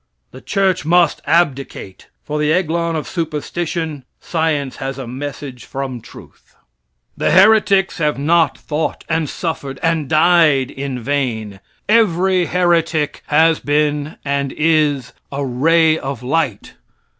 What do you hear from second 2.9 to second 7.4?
of superstition, science has a message from truth. The